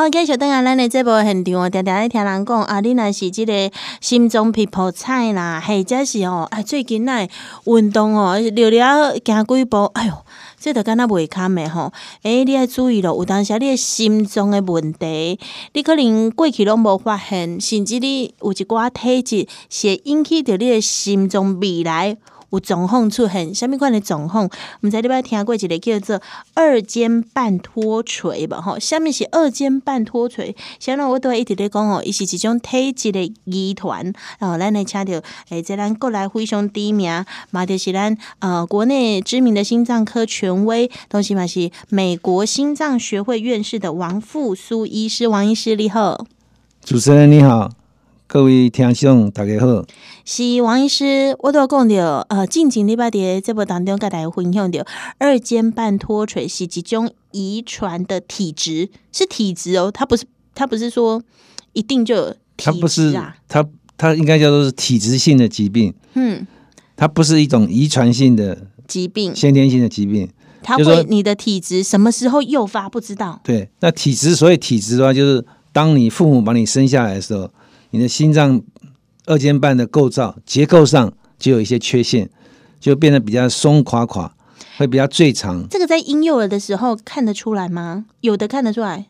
[0.00, 7.28] 好，继续等下咱的这部现场，常常咧听人讲啊，你若是即个心脏皮破菜啦，或者是哦，哎，最近那
[7.66, 10.14] 运动哦，溜了行几步，哎呦，
[10.58, 11.92] 这都敢若袂堪的吼。
[12.22, 15.38] 哎，你要注意咯，有当时你的心脏的问题，
[15.74, 22.16] 你可能过去拢无发现，甚至你有一寡体质，是会引起着你的心脏未来。
[22.50, 24.44] 有状况出现，什么款的状况？
[24.44, 24.50] 我
[24.80, 26.20] 们在这边听过一个叫做
[26.54, 30.54] 二尖瓣脱垂吧，吼，下面是二尖瓣脱垂。
[30.78, 34.12] 现在我都一直在讲哦，伊是一种体质的遗传。
[34.38, 45.28] 然后咱来请到，诶、在咱国内非常知名，嘛就是咱呃国内知名的心脏科权威，同时嘛是美国心脏学会院士的王复苏医师。
[45.28, 46.26] 王医师你好，
[46.84, 47.79] 主持人你好。
[48.32, 49.84] 各位听众，大家好，
[50.24, 51.34] 是王医师。
[51.40, 54.86] 我都要讲到，呃，近几礼拜的这部当中，跟大家分享到
[55.18, 61.20] 二尖瓣脱垂是一种遗传的体质，是体质哦，它不是，它不是说
[61.72, 66.46] 一定就有体质啊，它不是，它它应该叫做是体质性的疾病，嗯，
[66.94, 70.30] 它不是一种遗传性的疾病，先天性的疾病，
[70.62, 73.40] 它会你的体质什么时候诱发不知道。
[73.42, 77.50] 对，那体质，所以体质的话，就是当你父母把你生下来的时候。
[77.90, 78.60] 你的心脏
[79.26, 82.28] 二尖瓣的构造结构上就有一些缺陷，
[82.78, 84.34] 就变得比较松垮垮，
[84.76, 85.66] 会比较最长。
[85.68, 88.06] 这个在婴幼儿的时候看得出来吗？
[88.20, 89.06] 有的看得出来，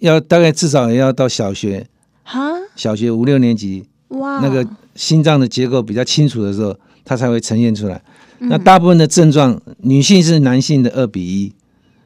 [0.00, 1.86] 要大概至少也要到小学
[2.22, 8.02] 哈，小学五六年级哇，那个心脏的结构比较清楚的时候，它才会呈现出来。
[8.40, 11.52] 嗯、那大部分的症状，女性是男性的二比一，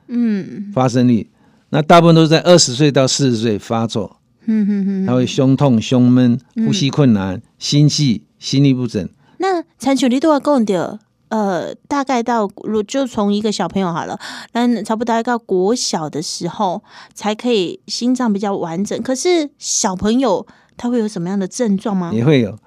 [0.09, 1.29] 嗯，发生率，
[1.71, 4.18] 那大部分都是在二十岁到四十岁发作。
[4.49, 9.09] 嗯哼哼，他会胸痛、胸闷、呼吸困难、嗯、心悸、心律不整。
[9.37, 14.19] 那长久你都要讲的，呃，大概到如就从一个小朋友好了，
[14.53, 16.83] 那差不多到国小的时候
[17.15, 19.01] 才可以心脏比较完整。
[19.03, 22.11] 可是小朋友他会有什么样的症状吗？
[22.13, 22.59] 也会有。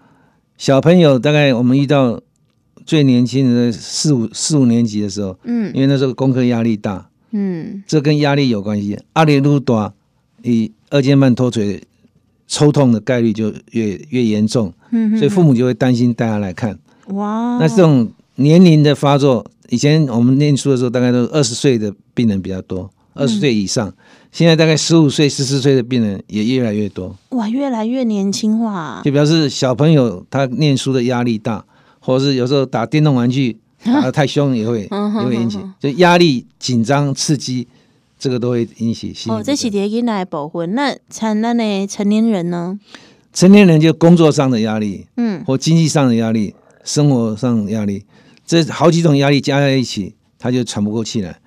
[0.57, 2.21] 小朋友大概我们遇到
[2.85, 8.99] 最年轻的四五四五年级的时候，嗯，因为那时候功课压力大，嗯，这跟压力有关系。
[9.15, 9.93] 压力越大，
[10.43, 11.81] 以二尖瓣脱垂
[12.47, 14.73] 抽痛的概率就越越严重，
[15.17, 16.77] 所以父母就会担心带他来看。
[17.07, 17.57] 哇！
[17.59, 23.93] 那这种年龄的发作，以前我们念书的时候，大概都是二十岁的病人比较多，二十岁以上。
[24.31, 27.15] 现在大概十五岁、十四岁的病人也越来越多。
[27.29, 31.65] 哇，越来越年轻化，就表示小朋友他念书的压力大，
[31.99, 37.67] 或者是有时候打电动玩具 打的太凶，也会也会引起，就压力紧张刺激。
[38.21, 40.64] 这个都会引起心哦，这是第一来保护。
[40.67, 41.87] 那成那呢？
[41.87, 42.80] 成年人呢？
[43.33, 48.05] 成年人就工作上的压力，嗯，或经济上的压力，生活上的压力，
[48.45, 51.39] 这好几种压力加在一起，他就喘不过气来。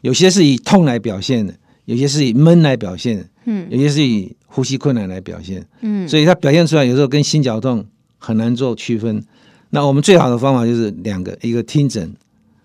[0.00, 1.52] 有些是以痛来表现的，
[1.84, 7.84] 有些是以闷来表现的，嗯，有些是以呼吸困难来表现，嗯，所以他表现出来有时候跟心绞痛
[8.16, 9.22] 很难做区分。
[9.68, 12.14] 那我们最好的方法就是两个，一个听诊，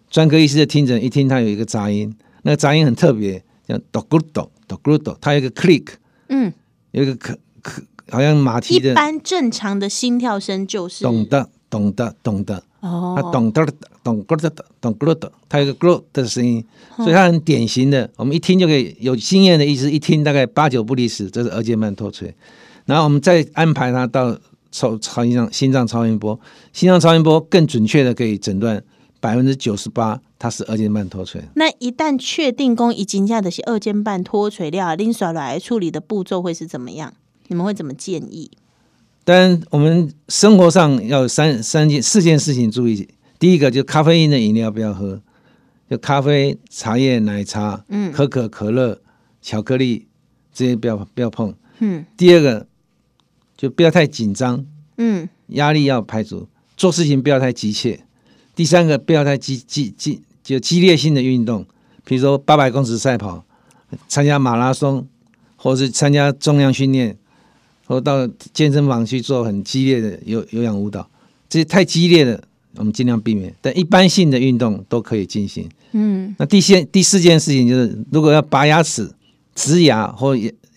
[0.09, 3.43] 专科医师的听诊，一听他有一个杂音，那个杂音很特别。
[3.67, 5.87] 像哆咕哆哆咕哆，它有一个 click，
[6.29, 6.53] 嗯，
[6.91, 8.91] 有一个可可，好像马蹄的。
[8.91, 13.65] 一般正常的心跳声就是懂得，懂得，懂得哦，它咚的
[14.03, 16.63] 咚咕的咚咕的，它有一个咕的声音，
[16.95, 22.33] 所以它很典型的，我们一听就可以有经验的意思，一听大概八九不离十，这是二尖瓣脱垂。
[22.85, 24.37] 然后我们再安排它到
[24.71, 26.39] 超超音上心脏超音波，
[26.71, 28.81] 心脏超音波更准确的可以诊断
[29.19, 30.21] 百分之九十八。
[30.39, 31.41] 它是二尖瓣脱垂。
[31.55, 37.11] 那一旦确定公已经下的是二尖瓣脱垂了，拎出来处理的步骤会是怎么样？
[37.47, 38.51] 你们会怎么建议？
[39.23, 43.09] 当然，我们生活上要三三件四件事情注意。
[43.39, 45.19] 第一个就咖啡因的饮料不要喝，
[45.89, 49.01] 就咖啡、茶叶、奶茶、嗯，可可、可乐、
[49.41, 50.05] 巧克力
[50.53, 51.51] 这些不要不要碰。
[51.79, 52.05] 嗯。
[52.15, 52.67] 第二个
[53.57, 54.63] 就不要太紧张，
[54.97, 56.47] 嗯，压力要排除，
[56.77, 58.01] 做事情不要太急切。
[58.57, 60.21] 第三个不要太激激激。
[60.43, 61.65] 就激烈性的运动，
[62.05, 63.43] 比如说八百公尺赛跑，
[64.07, 65.05] 参加马拉松，
[65.57, 67.17] 或是参加重量训练，
[67.85, 71.05] 或到健身房去做很激烈的有有氧舞蹈，
[71.49, 72.41] 这些太激烈的，
[72.75, 73.53] 我们尽量避免。
[73.61, 75.67] 但一般性的运动都可以进行。
[75.91, 79.11] 嗯，那第四第四件事情就是，如果要拔牙齿、
[79.53, 80.33] 植牙或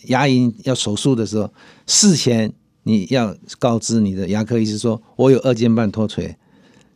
[0.06, 1.49] 牙龈要手术的时候，
[1.87, 2.52] 事前
[2.82, 6.37] 你要告知你的牙科医师说，我有二尖瓣脱垂。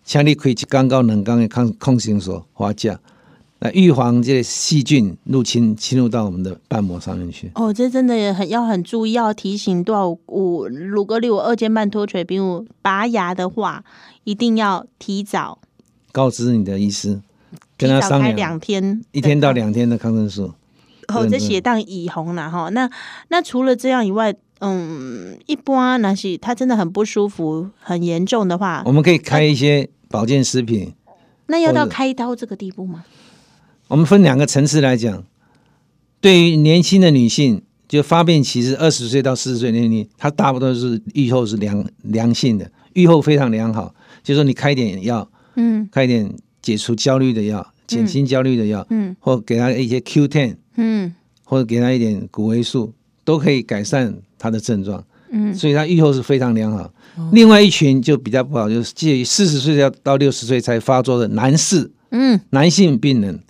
[0.04, 3.00] 请你开一缸到两缸的抗抗生素花架，
[3.60, 7.50] 来预防这些细菌入侵侵入到我们的瓣膜上面去。
[7.54, 13.82] 哦，这真的也很要很注意，要提醒多少五，如果你有二尖瓣脱垂，比如拔牙的话，
[14.24, 15.58] 一定要提早
[16.12, 17.20] 告知你的医师，
[17.78, 20.52] 跟他商量两天，一天到两天的抗生素。
[21.08, 22.68] 哦，这血当以红了哈。
[22.70, 22.90] 那
[23.28, 30.92] 那除了这样以外，嗯，一般那是他真的很不舒服、很严重的话，我们可以开一些保健食品。
[31.46, 33.04] 那要到开刀这个地步吗？
[33.88, 35.24] 我们分两个层次来讲。
[36.20, 43.94] 对于年轻的女性，就发病期是二十岁到四十岁年龄，她大部分是预后是良良性的，预后非常良好。
[44.22, 51.14] 就是说你开点药，嗯，开点解除焦虑的药，减轻焦虑的药，嗯，或给她一些 Q ten，嗯，
[51.44, 56.82] 或者给她一点谷维素，都可以改善她的症状，嗯，所以他预后是非常良好。
[57.16, 63.40] 哦、另外一群就比较不好，就是介于四十岁到到六十岁才发作的男士，嗯，男性病人。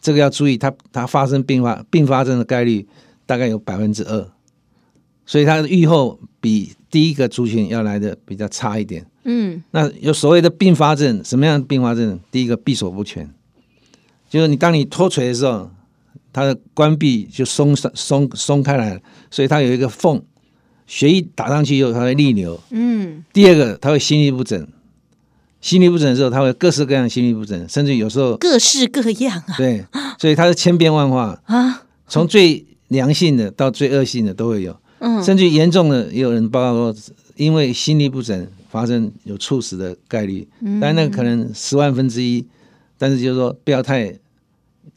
[0.00, 2.84] 这个要注意，他他发生并发并发症的概率
[3.24, 4.26] 大概有百分之二，
[5.24, 9.06] 所以他的预后比第一个族群要来的比较差一点。
[9.22, 12.18] 嗯，那有所谓的并发症，什么样的并发症？
[12.32, 13.32] 第一个闭锁不全，
[14.28, 15.70] 就是你当你脱垂的时候，
[16.32, 19.00] 它的关闭就松松松松开来了，
[19.30, 20.20] 所以它有一个缝，
[20.92, 22.60] 血液打上去以后它会逆流。
[22.68, 24.68] 嗯，第二个它会心律不整。
[25.62, 29.54] 心律不整的时候，他会各式各样心律不整，甚至有时候各式各样啊。
[29.56, 29.82] 对，
[30.18, 34.76] 所以它是千变万化啊，从最良性的到最恶性的都会有。
[34.98, 37.02] 嗯，甚至严重的也有人报告说，
[37.36, 42.44] 因为心律不整发生有猝死的概率，嗯，但那个可能十万分之一。
[42.98, 44.14] 但是就是说，不要太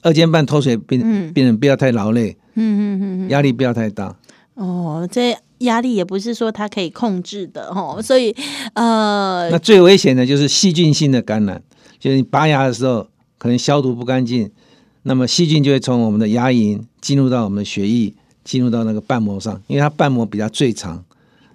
[0.01, 4.13] 二尖瓣脱水病病人不要太劳累，嗯嗯嗯，压力不要太大。
[4.56, 5.38] 哦，这。
[5.60, 8.36] 压力也不是说它可以控制的哦，所以
[8.74, 11.62] 呃，那最危险的就是细菌性的感染，
[12.00, 13.07] 就是你拔牙的时候
[13.38, 14.52] 可能消毒不干净，
[15.04, 18.13] 那么细菌就会从我们的牙龈进入到我们的血液，
[18.44, 21.04] 进入到那个瓣膜上，因为它瓣膜比较最长，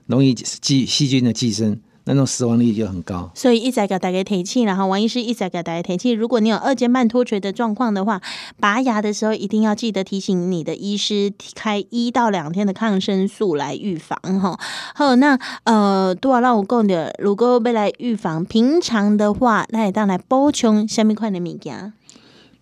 [0.07, 1.79] 容易寄细菌的寄生。
[2.11, 8.21] 那种死亡率就很高，所以一再给大家提醒，然后王医师一再给大家提醒，如果你有二尖瓣脱垂的状况的话，
[8.59, 14.59] 拔牙的时候一定要记得提醒你的医师开一到两天的抗生素来预防哈。
[14.95, 21.93] 好，那呃，多少让我讲的，如果要来预防，平常的话，那也当来补充下面款的物件？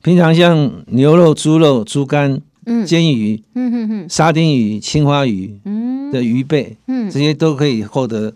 [0.03, 8.35] 平常像牛肉、猪肉、猪肝、嗯，煎鱼、嗯哼哼，沙丁鱼、青花鱼，嗯的鱼背，嗯，这些都可以获得。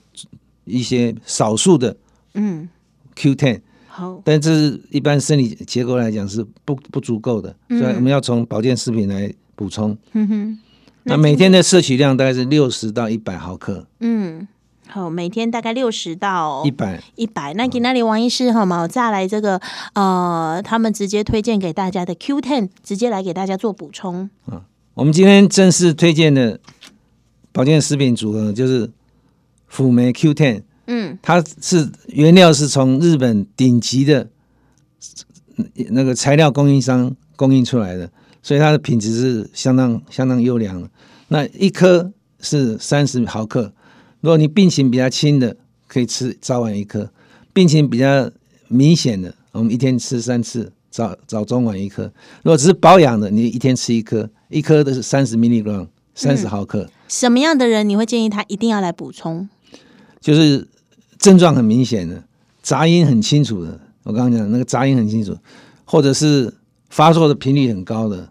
[0.64, 1.96] 一些少数的
[2.34, 2.68] 嗯
[3.14, 9.94] Q ten 好，但这是一般生理结构来讲是不不足够的，所以我们要从保健食品来补充。
[10.12, 10.58] 嗯哼，
[11.02, 13.86] 那每天的摄取量大概是六十到一百毫克。
[14.00, 14.48] 嗯，
[14.88, 17.52] 好，每天大概六十到一百一百。
[17.52, 18.80] 那给那里王医师好吗？
[18.80, 19.60] 我再来这个
[19.92, 24.30] 呃，他们直接推荐给大家的 Q Ten，直接来给大家做补充。
[24.46, 24.62] 啊，
[24.94, 26.58] 我们今天正式推荐的
[27.52, 28.90] 保健食品组合就是。
[29.72, 34.28] 辅酶 Q10，嗯，它是原料是从日本顶级的
[35.88, 40.90] 那个材料供应商供应出来的，所以它的品质是相当相当优良的。
[41.28, 43.72] 那一颗是三十毫克，
[44.20, 47.06] 如果你病情比较轻的，可以吃早晚一颗；
[47.54, 48.30] 病情比较
[48.68, 52.02] 明显的，我们一天吃三次，早早中晚一颗。
[52.42, 56.90] 如果只是保养的，你一天吃一颗，一颗的是三十 milligram，三十毫克。
[57.08, 59.48] 什么样的人你会建议他一定要来补充？
[60.22, 60.66] 就是
[61.18, 62.24] 症状很明显的，
[62.62, 63.78] 杂音很清楚的。
[64.04, 65.36] 我刚刚讲那个杂音很清楚，
[65.84, 66.54] 或者是
[66.88, 68.30] 发作的频率很高的，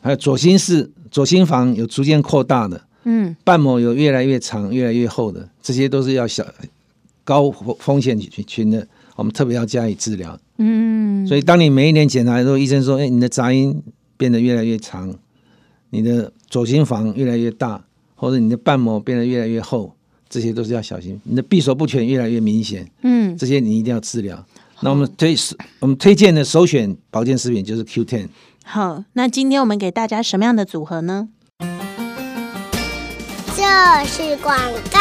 [0.00, 6.46] 还有左心室、左心房有逐渐扩大的，嗯，瓣膜有越来越长、越来越厚的，这些都是要小
[7.24, 8.86] 高风险群群的，
[9.16, 10.38] 我们特别要加以治疗。
[10.58, 13.82] 嗯，所以当你每一年检查的时候，医生说：“哎，你的杂音
[14.16, 15.12] 变得越来越长，
[15.90, 19.94] 你的左心房越来越大，或者你的瓣膜变得越来越厚。”
[20.36, 24.44] 这些都是要小心，你的闭锁不全越来越明显，嗯，这些你一定要治疗。
[24.80, 25.34] 那我们推
[25.78, 28.28] 我们推荐的首选保健食品就是 Q10。
[28.62, 31.30] 好，那今天我们给大家什么样的组合呢？
[33.56, 34.54] 这是广
[34.92, 35.00] 告。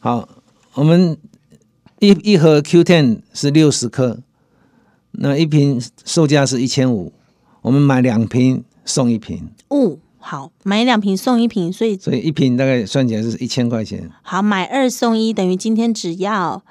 [0.00, 0.26] 好，
[0.72, 1.18] 我们
[1.98, 4.20] 一一盒 Q Ten 是六十克，
[5.10, 7.12] 那一瓶售价是一千五，
[7.60, 9.50] 我们买两瓶送一瓶。
[9.68, 9.98] 哦。
[10.26, 14.10] 好，买两瓶送一瓶，所以所以一瓶大概算起来是一千块钱。
[14.22, 16.62] 好，买二送一等于今天只要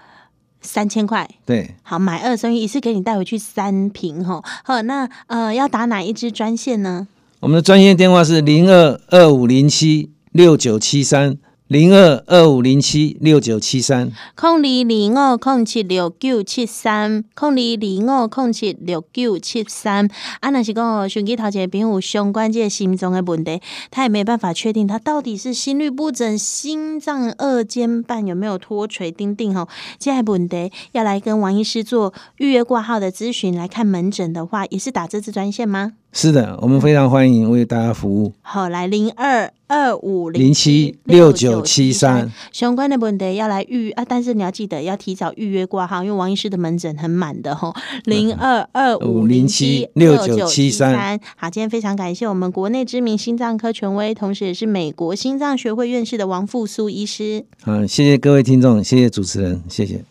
[0.60, 1.30] 三千块。
[1.46, 4.44] 对，好，买二送一，一次给你带回去三瓶哈。
[4.64, 7.08] 好，那呃要打哪一支专线呢？
[7.42, 11.38] 我们的专线电话是零二二五零七六九七三
[11.70, 20.10] 零二二五零七六九七三，空二零五空七六九七三，空二零五空七六九七三。
[20.42, 29.70] 啊，若是讲手机头前朋友相关这个心脏的问题，他也没办法确定他到底是心律不整、心脏二尖瓣有没有脱垂钉钉吼。
[29.98, 35.94] 这个问题要来跟王医师做预约挂号的咨询，来看门诊的话，也是打这支专线吗？
[36.16, 38.32] 是的，我们非常欢迎为大家服务。
[38.44, 47.74] 好，来零二二五零七六九七三相关的问题要来预啊，但是你要记得要提早预约挂号，因为王医师的门诊很满的吼。
[48.06, 51.20] 零二二五零七六九七三。
[51.36, 57.44] 好，今天非常感谢我们国内知名心脏科权威，同时也是美国心脏学会院士的王复苏医师。
[57.64, 60.04] 好，谢谢各位听众，谢谢主持人，谢谢。